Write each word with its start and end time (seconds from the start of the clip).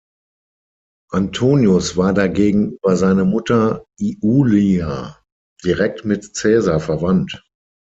Antonius 1.13 1.95
war 1.95 2.11
dagegen 2.15 2.71
über 2.71 2.97
seine 2.97 3.23
Mutter 3.23 3.85
Iulia 3.99 5.19
direkt 5.63 6.05
mit 6.05 6.33
Caesar 6.33 6.79
verwandt. 6.79 7.43